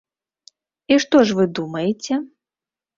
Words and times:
І 0.95 0.97
што 1.05 1.23
ж 1.27 1.39
вы 1.43 1.47
думаеце? 1.63 2.13